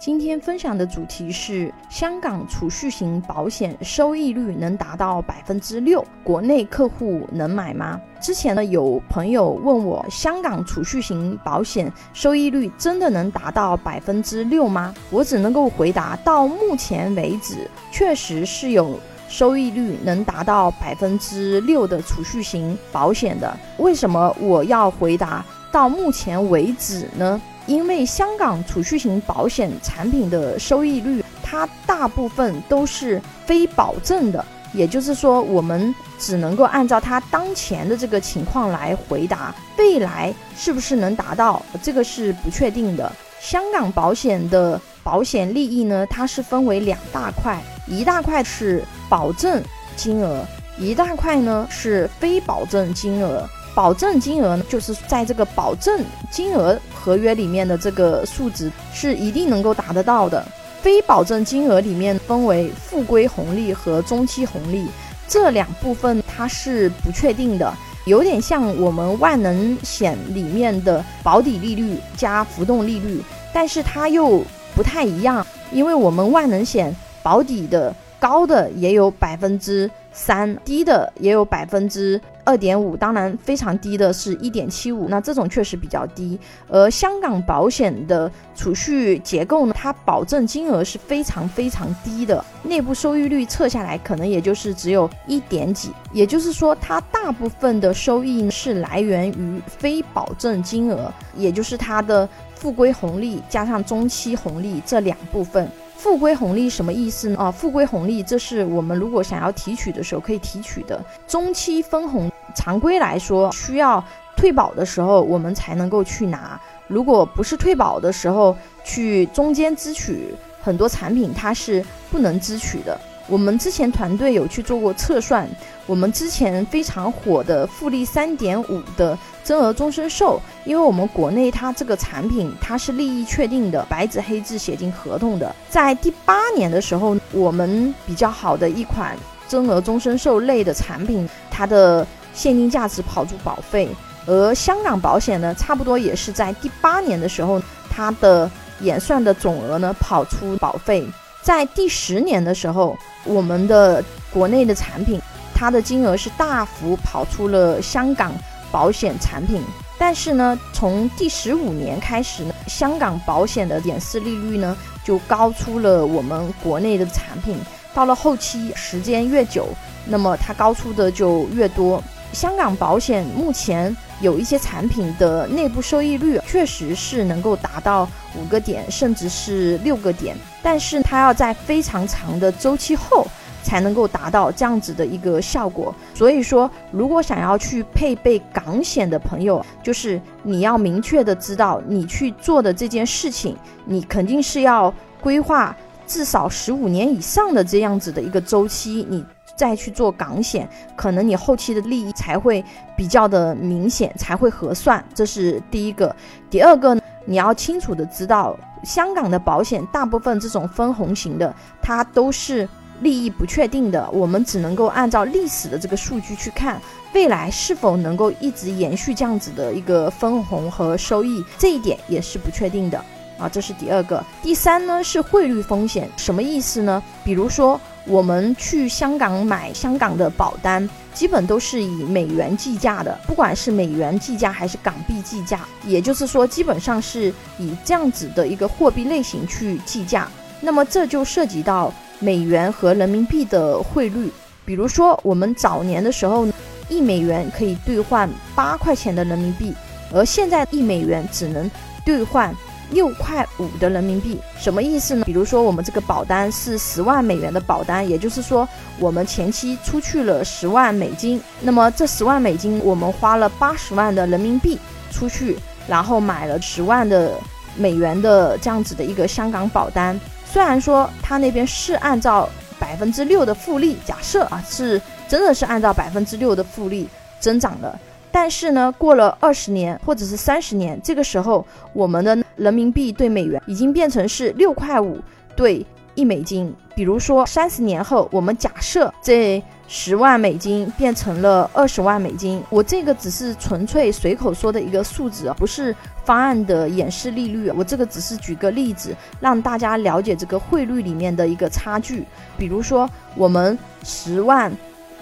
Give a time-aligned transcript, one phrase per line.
[0.00, 8.00] 今天分享的主题是香港储蓄型保险收益率能达到百分之六，国内客户能买吗？
[8.18, 14.94] 之前呢，有朋友问我，香港储蓄型保险收益率真的能达到百分之六吗？
[15.10, 18.98] 我只能够回答，到目前为止，确实是有
[19.28, 23.54] 收益率能达到百分之六的储蓄型保险的。
[23.76, 27.38] 为什么我要回答到目前为止呢？
[27.66, 43.10] 因为香港储蓄型保险产品的收益率，它大部分都是非保证的，也就是说，我们只能够按照它当前的这个情况来回答，未来是不是能达到，这个是不确定的。
[43.40, 49.62] 香港保险的保险利益呢，它是分为两大块，一大块是保证
[49.96, 50.44] 金额，
[50.78, 53.48] 一大块呢是非保证金额。
[53.74, 60.44] 保证金额呢，就是在这个保证金额合约里面的这个数值是一定能够达得到的。
[60.82, 64.86] 非保证金额里面分为复归红利和中期红利
[65.28, 67.72] 这两部分，它是不确定的，
[68.06, 74.42] 有点像我们万能险里面的保底利率加浮动利率，但是它又
[74.74, 79.90] 不太一样，因为我们万能险保底的高的也有百分之。
[80.12, 86.36] 三低的也有百分之二点五，当然非常低的是一点七五，那这种确实比较低。
[86.68, 105.70] 而香港保险的储蓄结构呢，它保证金额是非常非常低的，内部收益率测下来可能也就是只有一点几，也就是说它大部分的收益是来源于非保证金额，也就是它的复归红利加上中期红利这两部分。
[106.00, 107.38] 复归红利什么意思呢？
[107.38, 110.98] 啊，复归红利，这是我们如果想要提取的时候可以提取的。
[111.28, 114.02] 中期分红，常规来说需要
[114.34, 116.58] 退保的时候我们才能够去拿。
[116.88, 122.98] 如果不是退保的时候去中间支取，很多产品它是不能支取的。
[123.30, 125.48] 我们之前团队有去做过测算，
[125.86, 142.04] 我们之前非常火的复利三点五的增额终身寿，因为我们国内它这个产品它是利益确定的，白纸黑字写进合同的，在第八年的时候，我们比较好的一款增额终身寿类的产品，它的
[142.34, 143.88] 现金价值跑出保费，
[144.26, 151.06] 而香港保险呢，差不多也是在第八年的时候，它的演算的总额呢跑出保费。
[151.42, 155.20] 在第十年的时候，我们的国内的产品，
[155.54, 158.32] 它的金额是大幅跑出了香港
[158.70, 159.62] 保险产品。
[159.98, 167.58] 但是呢，从第十五年开始呢，香港保险的点四利率呢就高出了我们国内的产品。
[167.92, 169.68] 到了后期，时间越久，
[170.06, 172.02] 那么它高出的就越多。
[172.32, 178.08] 香港保险目前有一些产品的内部收益率确实是能够达到
[178.38, 183.26] 五个点，甚至是六个点，但是它要在非常长的周期后
[183.62, 185.94] 才能够达到这样子的一个效果。
[186.14, 195.76] 所以说，如果想要去配备港险的朋友，就是你要明确的知道你去做的这件事情，你肯定是要规划
[196.06, 199.24] 至少十五年以上的这样子的一个周期，你。
[199.60, 200.66] 再去做港险，
[200.96, 202.64] 可能你后期的利益才会
[202.96, 205.04] 比较的明显，才会合算。
[205.14, 206.16] 这是第一个。
[206.48, 212.66] 第二个，你要清楚的知道，香港的保险大部分这种分红型的，它都是
[213.00, 214.08] 利益不确定的。
[214.10, 216.80] 我们只能够按照历史的这个数据去看，
[217.12, 222.98] 未来是否能够一直延续这样子的一个分红和收益，这一点也是不确定的。
[223.40, 224.22] 啊，这是第二个。
[224.42, 227.02] 第三呢是汇率风险，什么意思呢？
[227.24, 227.80] 比如说。
[228.06, 240.26] 我们去香港买香港的保单，基本都是以美元计价的，不管是美元计价还是港币计价，也就是说，基本上是以这样子的一个货币类型去计价。
[240.62, 244.32] 那么这就涉及到美元和人民币的汇率。
[244.64, 246.48] 比如说，我们早年的时候，
[246.88, 249.74] 一美元可以兑换八块钱的人民币，
[250.12, 251.70] 而现在一美元只能
[252.04, 252.52] 兑换。
[252.90, 255.24] 六块五的人民币什么意思呢？
[255.24, 264.78] 比如说我们这个保单是十万美元的保单，也就是说我们前期出去了十万美金，那么这十万美金我们花了八十万的人民币
[265.10, 265.56] 出去，
[265.88, 267.34] 然后买了十万的
[267.76, 270.18] 美元的这样子的一个香港保单。
[270.44, 272.48] 虽然说他那边是按照
[272.78, 277.08] 百分之六的复利，假设啊是真的是按照百分之六的复利
[277.38, 277.96] 增长的。
[278.40, 285.18] 但是呢，过了二十年或者是三十年，这个时候我们的人民币对美元已经变成是六块五
[285.54, 285.84] 对
[286.14, 286.74] 一美金。
[286.94, 295.94] 比如说三十年后，我们假设这十万美金变成了二十万美金，我这个只是纯粹随口说的一个数字，不是。
[296.22, 302.24] 方案的演示利率，我这个只是举个例子，让大家了解这个汇率里面的一个差距。
[302.56, 304.70] 比如说，我们十万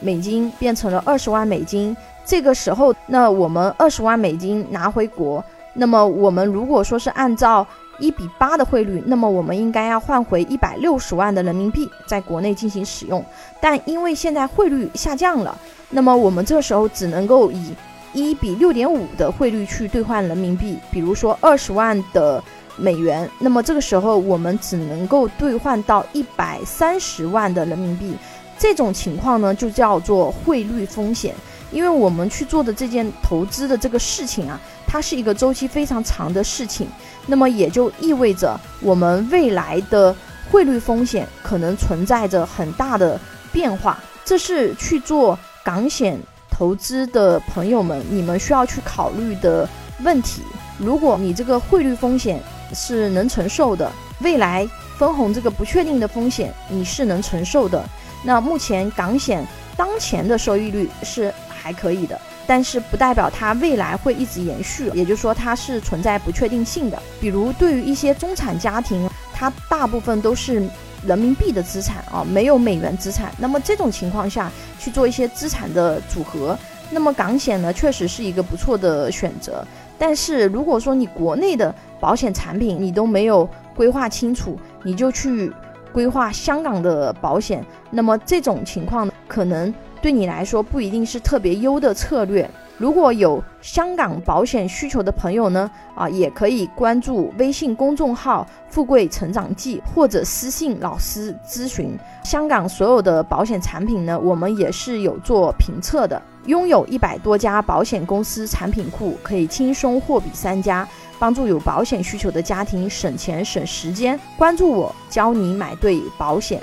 [0.01, 7.67] 美金变成了二十万美金，这个时候，那我们二十万美金拿回国，那么我们如果说是按照
[7.99, 13.25] 一比八的汇率，那么我们应该要换回一百六十万的人民币，在国内进行使用。
[13.61, 15.57] 但因为现在汇率下降了，
[15.91, 17.75] 那么我们这时候只能够以
[18.13, 20.79] 一比六点五的汇率去兑换人民币。
[20.91, 22.43] 比如说二十万的
[22.77, 28.15] 美元，那么这个时候我们只能够兑换到一百三十万的人民币。
[28.59, 31.35] 这种情况呢，就叫做汇率风险。
[31.71, 36.89] 因为我们去做的这件投资的这个事情啊，它是一个周期非常长的事情，
[37.27, 40.17] 那么也就意味着我们未来的
[40.51, 43.21] 汇率风险可能存在着很大的
[43.53, 46.19] 变化，这是去做港险
[46.51, 49.69] 投资的朋友们你们需要去考虑的
[50.03, 50.41] 问题。
[50.79, 54.67] 如果你这个汇率风险是能承受的，未来
[54.97, 57.85] 分红这个不确定的风险你是能承受的，
[58.29, 59.43] 那目前港险
[59.75, 61.33] 当前的收益率是。
[61.61, 67.03] 还可以的，但是不代表它未来会一直延续，也就是说它是存在不确定性的。
[67.21, 70.67] 比如对于一些中产家庭，它大部分都是
[71.05, 73.33] 人民币的资产啊，没有美元资产。
[73.39, 76.57] 那么这种情况下去做一些资产的组合，
[76.91, 79.67] 那么港险呢确实是一个不错的选择。
[79.99, 85.53] 但是如果说你国内的保险产品你都没有规划清楚，你就去
[85.93, 89.73] 规划香港的保险，那么这种情况可能。
[90.01, 92.49] 对你来说不一定是特别优的策略。
[92.77, 101.99] 如果有香港保险需求的朋友呢，啊，也可以关注微信公众号“富贵成长记”或者私信老师咨询。
[102.23, 110.87] 香港所有的保险产品呢，我们也是有做评测的，拥有一百多家保险公司产品库，可以轻松货比三家，
[111.19, 114.19] 帮助有保险需求的家庭省钱省时间。
[114.37, 116.63] 关注我，教你买对保险。